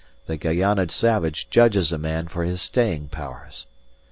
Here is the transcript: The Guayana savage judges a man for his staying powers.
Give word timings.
The 0.25 0.35
Guayana 0.35 0.89
savage 0.89 1.51
judges 1.51 1.91
a 1.93 1.99
man 1.99 2.27
for 2.27 2.43
his 2.43 2.59
staying 2.59 3.09
powers. 3.09 3.67